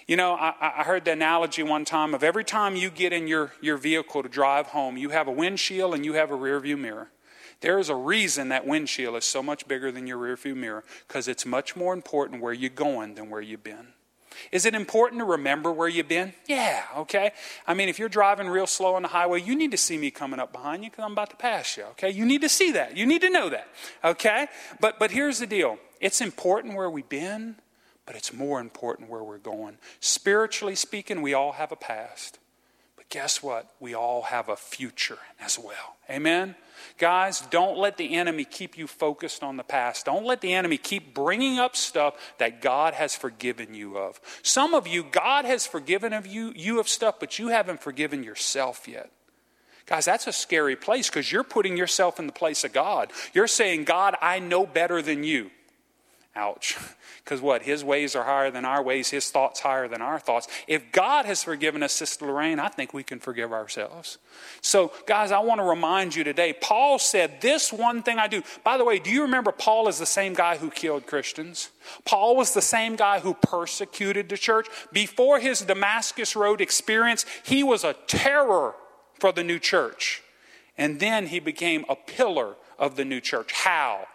[0.08, 3.28] You know, I, I, heard the analogy one time of every time you get in
[3.28, 6.60] your, your vehicle to drive home, you have a windshield and you have a rear
[6.62, 7.10] view mirror.
[7.60, 10.86] There is a reason that windshield is so much bigger than your rear view mirror
[11.08, 13.88] because it's much more important where you're going than where you've been.
[14.52, 16.34] Is it important to remember where you've been?
[16.48, 17.32] Yeah, okay.
[17.66, 20.12] I mean, if you're driving real slow on the highway, you need to see me
[20.12, 22.10] coming up behind you because I'm about to pass you, okay?
[22.10, 22.98] You need to see that.
[22.98, 23.68] You need to know that,
[24.04, 24.48] okay?
[24.80, 27.56] But, but here's the deal it's important where we've been,
[28.06, 29.78] but it's more important where we're going.
[30.00, 32.40] Spiritually speaking, we all have a past.
[33.08, 33.70] But guess what?
[33.80, 35.98] We all have a future as well.
[36.10, 36.56] Amen?
[36.98, 40.06] Guys, don't let the enemy keep you focused on the past.
[40.06, 44.20] Don't let the enemy keep bringing up stuff that God has forgiven you of.
[44.42, 48.24] Some of you, God has forgiven of you, you of stuff, but you haven't forgiven
[48.24, 49.12] yourself yet.
[49.86, 53.12] Guys, that's a scary place because you're putting yourself in the place of God.
[53.34, 55.50] You're saying, God, I know better than you.
[56.38, 56.78] Ouch.
[57.24, 57.64] Because what?
[57.64, 60.48] His ways are higher than our ways, his thoughts higher than our thoughts.
[60.66, 64.18] If God has forgiven us, Sister Lorraine, I think we can forgive ourselves.
[64.62, 68.44] So, guys, I want to remind you today Paul said, This one thing I do.
[68.64, 71.70] By the way, do you remember Paul is the same guy who killed Christians?
[72.06, 74.68] Paul was the same guy who persecuted the church.
[74.94, 78.74] Before his Damascus Road experience, he was a terror
[79.20, 80.24] for the new church.
[80.78, 83.52] And then he became a pillar of the new church.
[83.52, 84.08] How?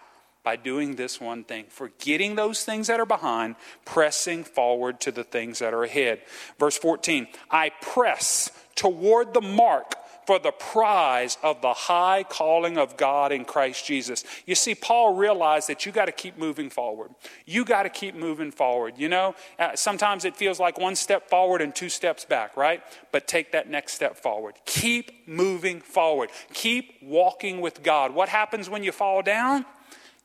[0.44, 5.24] By doing this one thing, forgetting those things that are behind, pressing forward to the
[5.24, 6.20] things that are ahead.
[6.58, 9.94] Verse 14 I press toward the mark
[10.26, 14.24] for the prize of the high calling of God in Christ Jesus.
[14.46, 17.10] You see, Paul realized that you got to keep moving forward.
[17.44, 18.94] You got to keep moving forward.
[18.96, 22.82] You know, uh, sometimes it feels like one step forward and two steps back, right?
[23.10, 24.54] But take that next step forward.
[24.64, 26.30] Keep moving forward.
[26.52, 28.14] Keep walking with God.
[28.14, 29.64] What happens when you fall down?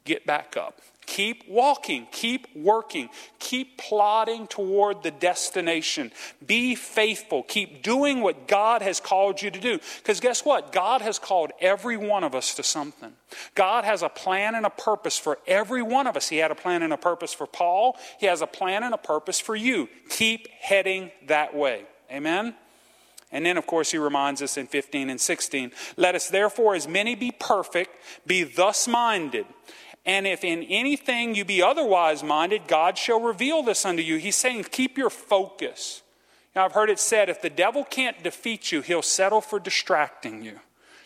[0.08, 0.82] Get back up.
[1.06, 6.12] Keep walking, keep working, keep plodding toward the destination.
[6.46, 9.80] Be faithful, keep doing what God has called you to do.
[10.00, 10.74] Because guess what?
[10.74, 13.14] God has called every one of us to something.
[13.56, 16.28] God has a plan and a purpose for every one of us.
[16.28, 18.98] He had a plan and a purpose for Paul, He has a plan and a
[18.98, 19.88] purpose for you.
[20.10, 21.86] Keep heading that way.
[22.12, 22.54] Amen?
[23.32, 26.88] And then, of course, he reminds us in 15 and 16 let us therefore, as
[26.88, 27.92] many be perfect,
[28.26, 29.46] be thus minded.
[30.08, 34.16] And if in anything you be otherwise minded, God shall reveal this unto you.
[34.16, 36.02] He's saying, keep your focus.
[36.56, 40.42] Now, I've heard it said if the devil can't defeat you, he'll settle for distracting
[40.42, 40.62] you.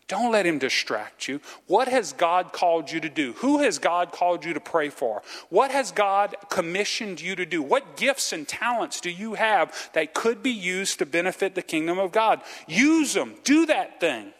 [0.07, 1.41] Don't let him distract you.
[1.67, 3.33] What has God called you to do?
[3.37, 5.23] Who has God called you to pray for?
[5.49, 7.63] What has God commissioned you to do?
[7.63, 11.97] What gifts and talents do you have that could be used to benefit the kingdom
[11.97, 12.41] of God?
[12.67, 13.35] Use them.
[13.43, 14.33] Do that thing.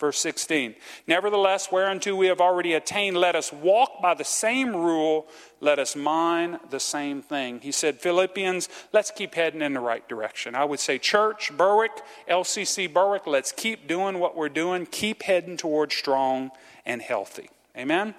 [0.00, 0.74] Verse 16,
[1.06, 5.28] nevertheless, whereunto we have already attained, let us walk by the same rule,
[5.60, 7.60] let us mind the same thing.
[7.60, 10.56] He said, Philippians, let's keep heading in the right direction.
[10.56, 11.92] I would say, church, Berwick,
[12.28, 16.50] LCC Berwick, let's keep doing what we're doing, keep heading towards strong
[16.84, 17.48] and healthy.
[17.76, 18.16] Amen?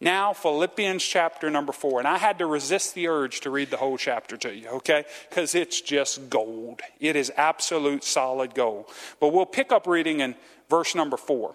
[0.00, 1.98] Now, Philippians chapter number four.
[1.98, 5.04] And I had to resist the urge to read the whole chapter to you, okay?
[5.30, 6.82] Because it's just gold.
[7.00, 8.86] It is absolute solid gold.
[9.20, 10.34] But we'll pick up reading in
[10.74, 11.54] verse number four,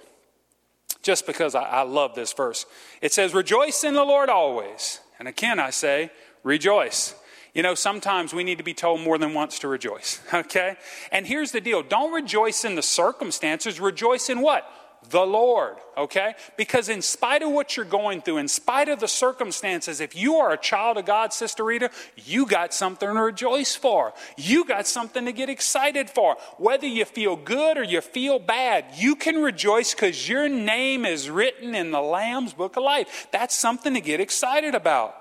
[1.03, 2.65] just because I, I love this verse.
[3.01, 5.01] It says, Rejoice in the Lord always.
[5.19, 6.11] And again, I say,
[6.43, 7.15] Rejoice.
[7.53, 10.77] You know, sometimes we need to be told more than once to rejoice, okay?
[11.11, 14.63] And here's the deal don't rejoice in the circumstances, rejoice in what?
[15.09, 16.33] The Lord, okay?
[16.57, 20.35] Because in spite of what you're going through, in spite of the circumstances, if you
[20.35, 24.13] are a child of God, Sister Rita, you got something to rejoice for.
[24.37, 26.35] You got something to get excited for.
[26.57, 31.29] Whether you feel good or you feel bad, you can rejoice because your name is
[31.29, 33.27] written in the Lamb's book of life.
[33.31, 35.18] That's something to get excited about.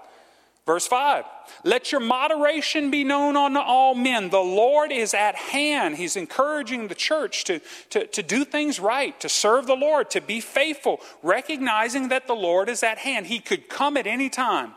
[0.69, 1.25] Verse 5
[1.65, 4.29] Let your moderation be known unto all men.
[4.29, 5.97] The Lord is at hand.
[5.97, 10.21] He's encouraging the church to, to, to do things right, to serve the Lord, to
[10.21, 13.29] be faithful, recognizing that the Lord is at hand.
[13.29, 14.75] He could come at any time.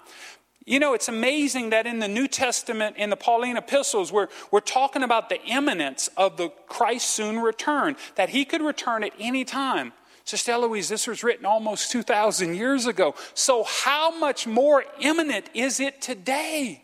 [0.65, 4.61] You know, it's amazing that in the New Testament, in the Pauline epistles, we're, we're
[4.61, 9.43] talking about the imminence of the Christ soon return, that he could return at any
[9.43, 9.91] time.
[10.25, 13.15] Sister Eloise, this was written almost 2,000 years ago.
[13.33, 16.83] So, how much more imminent is it today?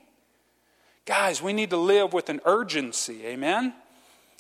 [1.05, 3.25] Guys, we need to live with an urgency.
[3.25, 3.73] Amen?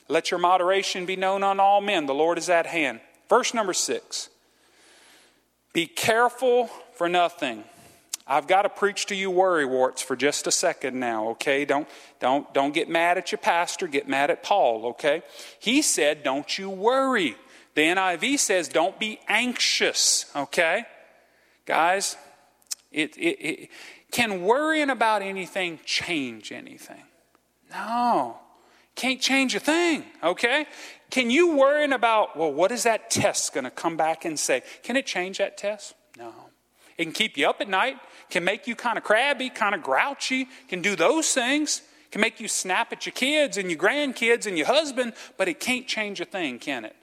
[0.09, 2.05] Let your moderation be known on all men.
[2.05, 2.99] The Lord is at hand.
[3.29, 4.29] Verse number six
[5.73, 7.63] Be careful for nothing.
[8.29, 11.63] I've got to preach to you worry warts for just a second now, okay?
[11.63, 11.87] Don't,
[12.19, 15.21] don't, don't get mad at your pastor, get mad at Paul, okay?
[15.59, 17.37] He said, Don't you worry.
[17.77, 20.85] The NIV says, don't be anxious, okay?
[21.67, 22.17] Guys,
[22.91, 23.69] it, it, it,
[24.09, 27.03] can worrying about anything change anything?
[27.69, 28.39] No.
[28.95, 30.65] Can't change a thing, okay?
[31.11, 34.63] Can you worrying about, well, what is that test going to come back and say?
[34.81, 35.93] Can it change that test?
[36.17, 36.33] No.
[36.97, 37.97] It can keep you up at night,
[38.31, 42.39] can make you kind of crabby, kind of grouchy, can do those things, can make
[42.39, 46.19] you snap at your kids and your grandkids and your husband, but it can't change
[46.19, 46.95] a thing, can it?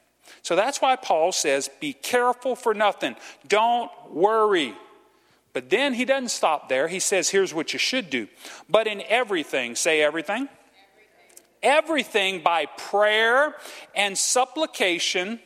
[0.45, 3.17] So that's why Paul says, be careful for nothing.
[3.49, 4.75] Don't worry.
[5.55, 6.87] But then he doesn't stop there.
[6.87, 8.29] He says, here's what you should do.
[8.69, 10.51] But in everything, say everything.
[11.63, 13.55] Everything, by prayer
[13.97, 15.41] and supplication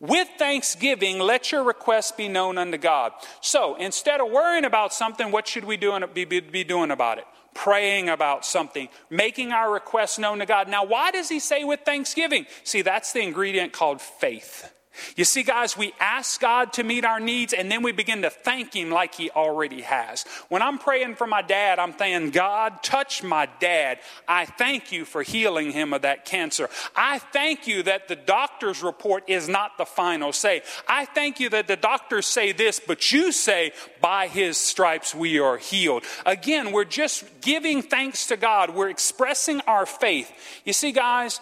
[0.00, 3.12] with thanksgiving, let your requests be known unto God.
[3.40, 7.24] So instead of worrying about something, what should we do, be, be doing about it?
[7.56, 10.68] Praying about something, making our requests known to God.
[10.68, 12.46] Now, why does he say with thanksgiving?
[12.64, 14.72] See, that's the ingredient called faith.
[15.16, 18.30] You see, guys, we ask God to meet our needs and then we begin to
[18.30, 20.24] thank Him like He already has.
[20.48, 23.98] When I'm praying for my dad, I'm saying, God, touch my dad.
[24.26, 26.68] I thank you for healing him of that cancer.
[26.94, 30.62] I thank you that the doctor's report is not the final say.
[30.88, 35.38] I thank you that the doctors say this, but you say, by His stripes we
[35.38, 36.04] are healed.
[36.24, 38.70] Again, we're just giving thanks to God.
[38.70, 40.32] We're expressing our faith.
[40.64, 41.40] You see, guys,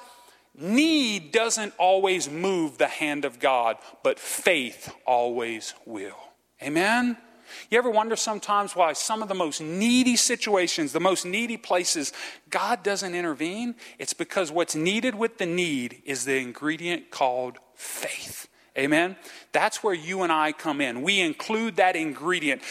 [0.56, 6.18] Need doesn't always move the hand of God, but faith always will.
[6.62, 7.16] Amen?
[7.70, 12.12] You ever wonder sometimes why some of the most needy situations, the most needy places,
[12.50, 13.74] God doesn't intervene?
[13.98, 18.48] It's because what's needed with the need is the ingredient called faith.
[18.76, 19.16] Amen?
[19.52, 21.02] That's where you and I come in.
[21.02, 22.62] We include that ingredient.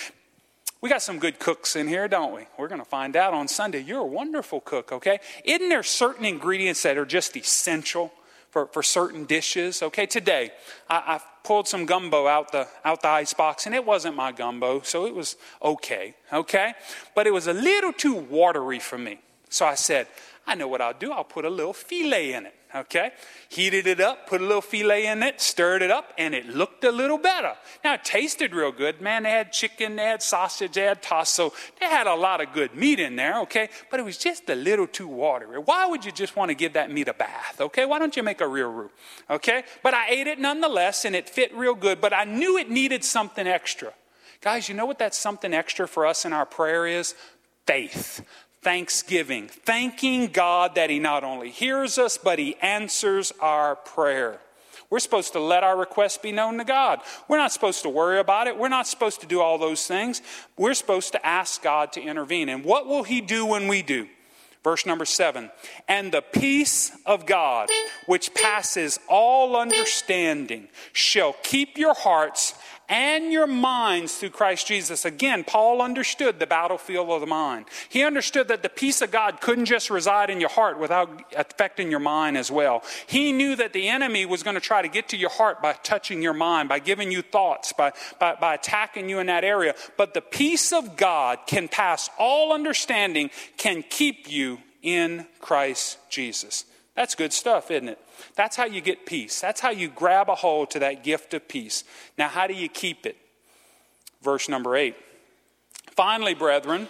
[0.83, 2.45] We got some good cooks in here, don't we?
[2.57, 3.79] We're going to find out on Sunday.
[3.79, 5.21] You're a wonderful cook, okay?
[5.45, 8.11] Isn't there certain ingredients that are just essential
[8.49, 9.81] for, for certain dishes?
[9.81, 10.51] Okay, today
[10.89, 14.33] I, I pulled some gumbo out the, out the ice box, and it wasn't my
[14.33, 16.73] gumbo, so it was okay, okay?
[17.15, 19.19] But it was a little too watery for me.
[19.47, 20.07] So I said,
[20.45, 21.11] I know what I'll do.
[21.11, 23.11] I'll put a little filé in it okay?
[23.49, 26.83] Heated it up, put a little filé in it, stirred it up, and it looked
[26.83, 27.53] a little better.
[27.83, 29.01] Now, it tasted real good.
[29.01, 31.53] Man, they had chicken, they had sausage, they had tasso.
[31.79, 33.69] They had a lot of good meat in there, okay?
[33.91, 35.59] But it was just a little too watery.
[35.59, 37.85] Why would you just want to give that meat a bath, okay?
[37.85, 38.91] Why don't you make a real roux,
[39.29, 39.63] okay?
[39.81, 43.03] But I ate it nonetheless, and it fit real good, but I knew it needed
[43.03, 43.93] something extra.
[44.41, 47.15] Guys, you know what that something extra for us in our prayer is?
[47.65, 48.21] Faith
[48.63, 54.39] thanksgiving, thanking God that He not only hears us, but He answers our prayer.
[54.89, 57.01] We're supposed to let our requests be known to God.
[57.27, 58.57] We're not supposed to worry about it.
[58.57, 60.21] We're not supposed to do all those things.
[60.55, 62.47] We're supposed to ask God to intervene.
[62.47, 64.07] And what will He do when we do?
[64.63, 65.49] Verse number seven.
[65.87, 67.69] And the peace of God,
[68.05, 72.53] which passes all understanding, shall keep your hearts
[72.89, 75.05] and your minds through Christ Jesus.
[75.05, 77.65] Again, Paul understood the battlefield of the mind.
[77.89, 81.89] He understood that the peace of God couldn't just reside in your heart without affecting
[81.89, 82.83] your mind as well.
[83.07, 85.73] He knew that the enemy was going to try to get to your heart by
[85.73, 89.75] touching your mind, by giving you thoughts, by, by, by attacking you in that area.
[89.97, 96.65] But the peace of God can pass all understanding, can keep you in Christ Jesus.
[96.95, 97.99] That's good stuff, isn't it?
[98.35, 99.41] That's how you get peace.
[99.41, 101.83] That's how you grab a hold to that gift of peace.
[102.17, 103.17] Now, how do you keep it?
[104.21, 104.95] Verse number eight.
[105.91, 106.87] Finally, brethren,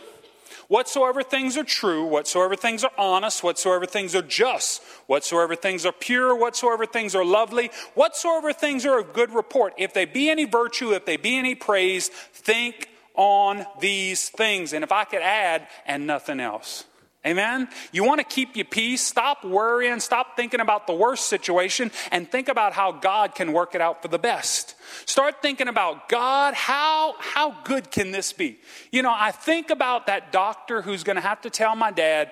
[0.67, 5.91] whatsoever things are true, whatsoever things are honest, whatsoever things are just, whatsoever things are
[5.91, 10.45] pure, whatsoever things are lovely, whatsoever things are of good report, if they be any
[10.45, 14.73] virtue, if they be any praise, think on these things.
[14.73, 16.85] And if I could add, and nothing else.
[17.25, 17.69] Amen?
[17.93, 19.01] You want to keep your peace?
[19.01, 20.01] Stop worrying.
[20.01, 24.01] Stop thinking about the worst situation and think about how God can work it out
[24.01, 24.75] for the best.
[25.05, 28.59] Start thinking about God, how, how good can this be?
[28.91, 32.31] You know, I think about that doctor who's going to have to tell my dad,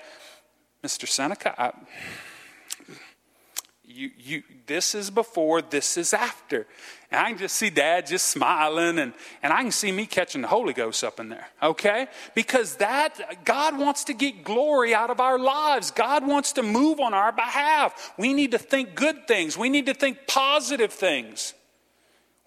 [0.84, 1.08] Mr.
[1.08, 1.72] Seneca, I,
[3.94, 6.68] you, you, this is before, this is after.
[7.12, 10.42] And I can just see dad just smiling, and, and I can see me catching
[10.42, 12.08] the Holy Ghost up in there, okay?
[12.34, 15.92] Because that, God wants to get glory out of our lives.
[15.92, 18.14] God wants to move on our behalf.
[18.18, 21.54] We need to think good things, we need to think positive things.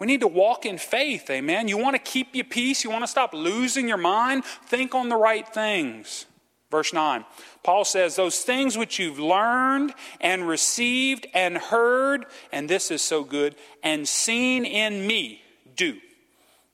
[0.00, 1.68] We need to walk in faith, amen.
[1.68, 5.08] You want to keep your peace, you want to stop losing your mind, think on
[5.08, 6.26] the right things.
[6.74, 7.24] Verse 9,
[7.62, 13.22] Paul says, Those things which you've learned and received and heard, and this is so
[13.22, 15.40] good, and seen in me,
[15.76, 15.98] do,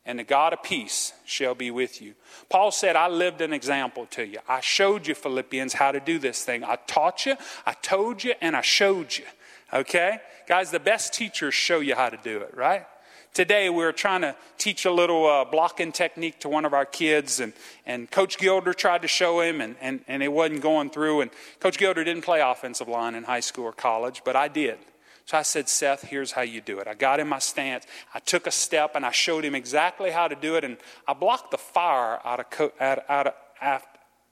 [0.07, 2.15] and the God of peace shall be with you.
[2.49, 4.39] Paul said, I lived an example to you.
[4.49, 6.65] I showed you, Philippians, how to do this thing.
[6.65, 7.37] I taught you,
[7.67, 9.27] I told you, and I showed you.
[9.71, 10.19] Okay?
[10.49, 12.87] Guys, the best teachers show you how to do it, right?
[13.33, 16.85] Today, we were trying to teach a little uh, blocking technique to one of our
[16.85, 17.53] kids, and,
[17.87, 21.21] and Coach Gilder tried to show him, and, and, and it wasn't going through.
[21.21, 21.31] And
[21.61, 24.79] Coach Gilder didn't play offensive line in high school or college, but I did.
[25.27, 26.89] So I said, Seth, here's how you do it.
[26.89, 30.27] I got in my stance, I took a step, and I showed him exactly how
[30.27, 30.77] to do it, and
[31.07, 33.83] I blocked the fire out of, out, out of,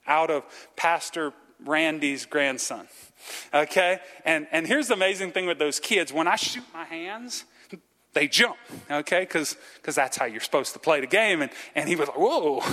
[0.07, 0.43] out of
[0.75, 1.31] Pastor
[1.65, 2.87] Randy's grandson.
[3.53, 3.99] Okay?
[4.25, 7.45] And, and here's the amazing thing with those kids when I shoot my hands,
[8.13, 8.57] they jump,
[8.89, 9.21] okay?
[9.21, 11.41] Because that's how you're supposed to play the game.
[11.41, 12.63] And, and he was like, whoa.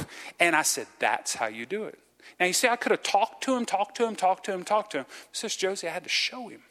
[0.41, 1.99] And I said, that's how you do it.
[2.41, 4.65] Now, you see, I could have talked to him, talked to him, talked to him,
[4.65, 5.07] talked to him.
[5.33, 6.63] Sister Josie, I had to show him,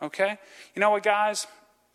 [0.00, 0.38] okay?
[0.74, 1.46] You know what, guys?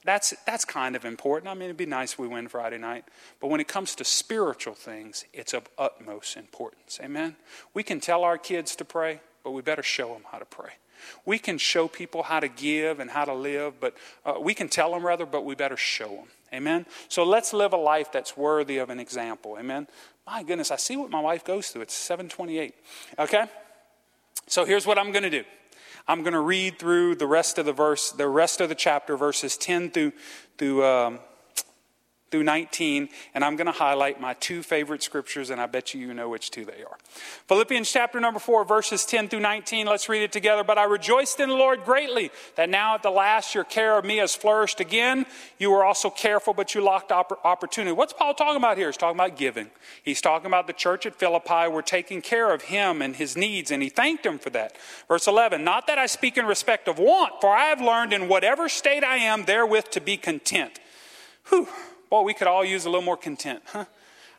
[0.03, 1.49] That's, that's kind of important.
[1.49, 3.05] I mean, it'd be nice if we win Friday night.
[3.39, 6.99] But when it comes to spiritual things, it's of utmost importance.
[7.01, 7.35] Amen?
[7.73, 10.73] We can tell our kids to pray, but we better show them how to pray.
[11.25, 14.69] We can show people how to give and how to live, but uh, we can
[14.69, 16.27] tell them rather, but we better show them.
[16.53, 16.85] Amen?
[17.09, 19.57] So let's live a life that's worthy of an example.
[19.59, 19.87] Amen?
[20.25, 21.83] My goodness, I see what my wife goes through.
[21.83, 22.73] It's 728.
[23.19, 23.45] Okay?
[24.47, 25.43] So here's what I'm going to do.
[26.07, 29.17] I'm going to read through the rest of the verse, the rest of the chapter,
[29.17, 30.13] verses 10 through,
[30.57, 31.19] through um,
[32.35, 36.01] through 19, and I'm going to highlight my two favorite scriptures, and I bet you
[36.01, 36.97] you know which two they are.
[37.47, 39.87] Philippians chapter number 4, verses 10 through 19.
[39.87, 40.61] Let's read it together.
[40.61, 44.03] But I rejoiced in the Lord greatly that now at the last your care of
[44.03, 45.25] me has flourished again.
[45.59, 47.93] You were also careful, but you locked opportunity.
[47.93, 48.87] What's Paul talking about here?
[48.87, 49.71] He's talking about giving.
[50.03, 53.71] He's talking about the church at Philippi were taking care of him and his needs,
[53.71, 54.75] and he thanked him for that.
[55.07, 58.27] Verse 11, not that I speak in respect of want, for I have learned in
[58.27, 60.81] whatever state I am therewith to be content.
[61.49, 61.67] Whew.
[62.15, 63.61] Boy, we could all use a little more content.
[63.65, 63.83] Huh?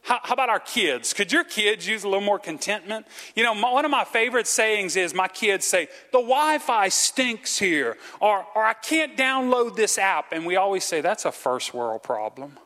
[0.01, 1.13] How, how, about our kids?
[1.13, 3.07] Could your kids use a little more contentment?
[3.35, 6.89] You know, my, one of my favorite sayings is my kids say, the Wi Fi
[6.89, 10.33] stinks here, or, or I can't download this app.
[10.33, 12.59] And we always say, that's a first world problem.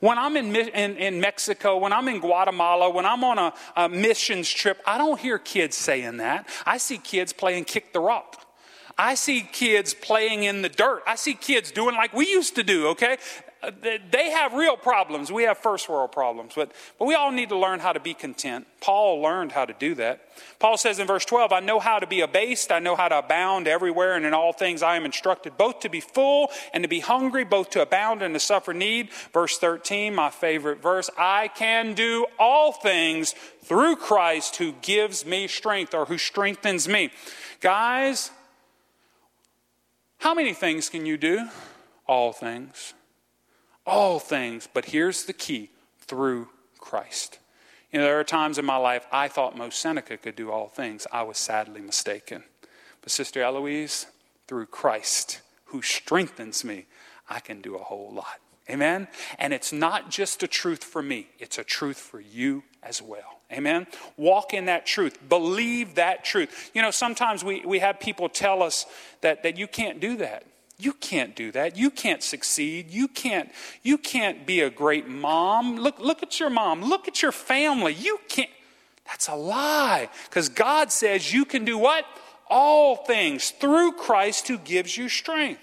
[0.00, 3.88] When I'm in, in, in Mexico, when I'm in Guatemala, when I'm on a, a
[3.88, 6.46] missions trip, I don't hear kids saying that.
[6.66, 8.44] I see kids playing kick the rock.
[8.98, 11.02] I see kids playing in the dirt.
[11.06, 13.16] I see kids doing like we used to do, okay?
[13.62, 15.30] They have real problems.
[15.30, 16.54] We have first world problems.
[16.56, 18.66] But, but we all need to learn how to be content.
[18.80, 20.22] Paul learned how to do that.
[20.58, 22.72] Paul says in verse 12, I know how to be abased.
[22.72, 25.90] I know how to abound everywhere, and in all things I am instructed both to
[25.90, 29.12] be full and to be hungry, both to abound and to suffer need.
[29.34, 35.46] Verse 13, my favorite verse I can do all things through Christ who gives me
[35.48, 37.10] strength or who strengthens me.
[37.60, 38.30] Guys,
[40.18, 41.46] how many things can you do?
[42.06, 42.94] All things
[43.86, 45.70] all things, but here's the key
[46.00, 47.38] through Christ.
[47.92, 50.68] You know, there are times in my life I thought Mo Seneca could do all
[50.68, 51.06] things.
[51.10, 52.44] I was sadly mistaken.
[53.02, 54.06] But Sister Eloise,
[54.46, 56.86] through Christ, who strengthens me,
[57.28, 58.40] I can do a whole lot.
[58.68, 59.08] Amen?
[59.38, 63.40] And it's not just a truth for me, it's a truth for you as well.
[63.52, 63.88] Amen?
[64.16, 65.18] Walk in that truth.
[65.28, 66.70] Believe that truth.
[66.72, 68.86] You know, sometimes we, we have people tell us
[69.22, 70.44] that, that you can't do that.
[70.80, 71.76] You can't do that.
[71.76, 72.90] You can't succeed.
[72.90, 73.50] You can't,
[73.82, 75.76] you can't be a great mom.
[75.76, 76.82] Look, look at your mom.
[76.82, 77.94] Look at your family.
[77.94, 78.50] You can't.
[79.06, 80.08] That's a lie.
[80.28, 82.04] Because God says you can do what?
[82.48, 85.60] All things through Christ who gives you strength.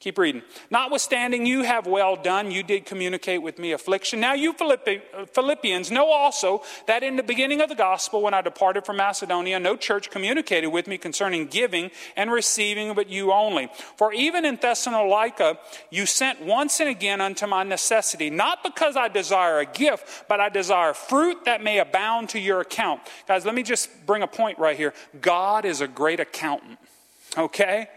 [0.00, 0.40] Keep reading.
[0.70, 2.50] Notwithstanding, you have well done.
[2.50, 4.18] You did communicate with me affliction.
[4.18, 8.40] Now, you uh, Philippians know also that in the beginning of the gospel, when I
[8.40, 13.68] departed from Macedonia, no church communicated with me concerning giving and receiving, but you only.
[13.98, 15.58] For even in Thessalonica,
[15.90, 20.40] you sent once and again unto my necessity, not because I desire a gift, but
[20.40, 23.02] I desire fruit that may abound to your account.
[23.28, 24.94] Guys, let me just bring a point right here.
[25.20, 26.78] God is a great accountant,
[27.36, 27.88] okay?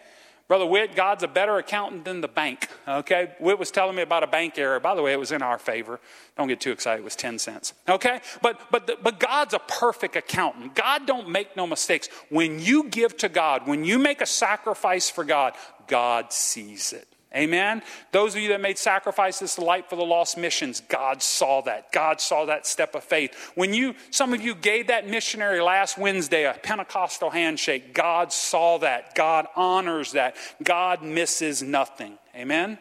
[0.53, 2.67] Brother Witt, God's a better accountant than the bank.
[2.87, 3.31] Okay?
[3.39, 4.79] Witt was telling me about a bank error.
[4.79, 5.99] By the way, it was in our favor.
[6.37, 7.01] Don't get too excited.
[7.01, 7.73] It was 10 cents.
[7.89, 8.21] Okay?
[8.39, 10.75] But, but, but God's a perfect accountant.
[10.75, 12.07] God don't make no mistakes.
[12.29, 15.55] When you give to God, when you make a sacrifice for God,
[15.87, 17.07] God sees it.
[17.35, 17.81] Amen.
[18.11, 21.91] Those of you that made sacrifices to light for the lost missions, God saw that.
[21.91, 23.33] God saw that step of faith.
[23.55, 28.77] When you, some of you gave that missionary last Wednesday a Pentecostal handshake, God saw
[28.79, 29.15] that.
[29.15, 30.35] God honors that.
[30.61, 32.19] God misses nothing.
[32.35, 32.77] Amen.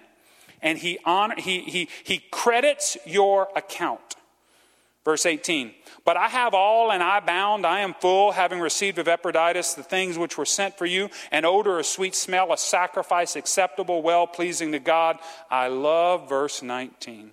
[0.60, 4.16] And he honor, he, he, he credits your account.
[5.04, 5.72] Verse 18,
[6.04, 9.82] but I have all and I bound, I am full, having received of Epaphroditus the
[9.82, 14.28] things which were sent for you, an odor, a sweet smell, a sacrifice acceptable, well
[14.28, 15.18] pleasing to God.
[15.50, 17.32] I love verse 19.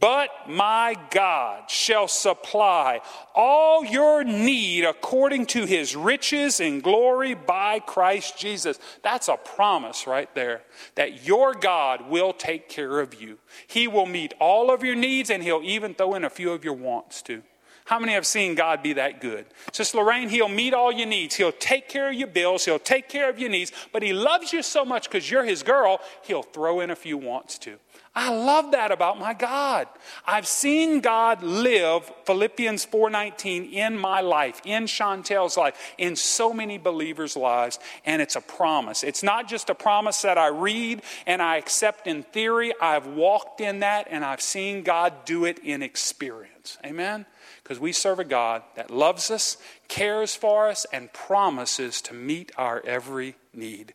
[0.00, 3.00] But my God shall supply
[3.34, 8.80] all your need according to his riches and glory by Christ Jesus.
[9.02, 10.62] That's a promise right there
[10.96, 13.38] that your God will take care of you.
[13.68, 16.64] He will meet all of your needs and he'll even throw in a few of
[16.64, 17.42] your wants too.
[17.86, 19.46] How many have seen God be that good?
[19.70, 21.36] Sister Lorraine, He'll meet all your needs.
[21.36, 22.64] He'll take care of your bills.
[22.64, 23.70] He'll take care of your needs.
[23.92, 27.16] But He loves you so much because you're His girl, He'll throw in a few
[27.16, 27.76] wants too.
[28.18, 29.88] I love that about my God.
[30.24, 36.78] I've seen God live Philippians 4:19 in my life, in Chantel's life, in so many
[36.78, 39.04] believers' lives, and it's a promise.
[39.04, 42.72] It's not just a promise that I read and I accept in theory.
[42.80, 46.78] I've walked in that and I've seen God do it in experience.
[46.86, 47.26] Amen.
[47.62, 49.58] Because we serve a God that loves us,
[49.88, 53.92] cares for us, and promises to meet our every need.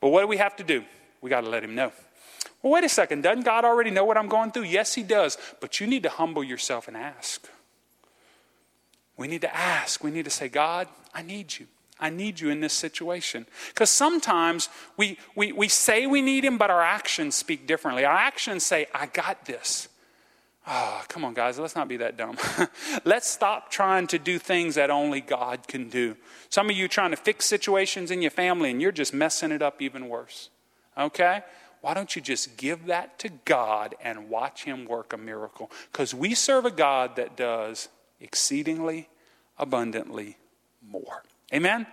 [0.00, 0.84] But what do we have to do?
[1.20, 1.92] We got to let Him know.
[2.62, 3.22] Well, wait a second.
[3.22, 4.64] Doesn't God already know what I'm going through?
[4.64, 5.38] Yes, He does.
[5.60, 7.48] But you need to humble yourself and ask.
[9.16, 10.02] We need to ask.
[10.02, 11.66] We need to say, God, I need you.
[12.00, 13.46] I need you in this situation.
[13.68, 18.04] Because sometimes we, we, we say we need Him, but our actions speak differently.
[18.04, 19.88] Our actions say, I got this.
[20.70, 22.36] Oh, come on, guys, let's not be that dumb.
[23.04, 26.14] let's stop trying to do things that only God can do.
[26.50, 29.62] Some of you trying to fix situations in your family and you're just messing it
[29.62, 30.50] up even worse.
[30.96, 31.42] Okay?
[31.80, 35.70] Why don't you just give that to God and watch Him work a miracle?
[35.92, 37.88] Because we serve a God that does
[38.20, 39.08] exceedingly
[39.58, 40.36] abundantly
[40.82, 41.22] more.
[41.52, 41.86] Amen?